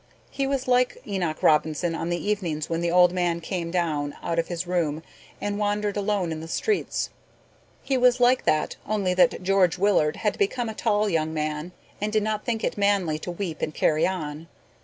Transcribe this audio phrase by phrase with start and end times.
[0.31, 4.39] He was like Enoch Robinson on the evenings when the old man came down out
[4.39, 5.03] of his room
[5.39, 7.11] and wandered alone in the streets.
[7.83, 12.11] He was like that only that George Willard had become a tall young man and
[12.11, 14.47] did not think it manly to weep and carry on.